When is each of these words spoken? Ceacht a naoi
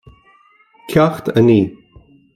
Ceacht 0.89 1.25
a 1.37 1.41
naoi 1.47 1.63